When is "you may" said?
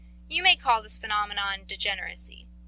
0.27-0.55